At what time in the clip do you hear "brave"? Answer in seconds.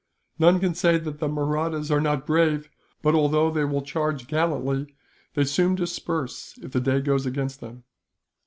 2.25-2.71